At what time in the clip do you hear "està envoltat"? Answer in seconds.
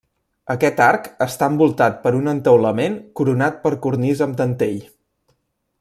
1.25-1.99